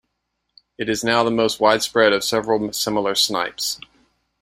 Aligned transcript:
It 0.79 0.89
is 0.89 1.01
the 1.03 1.29
most 1.29 1.59
widespread 1.59 2.11
of 2.11 2.23
several 2.23 2.73
similar 2.73 3.13
snipes. 3.13 3.79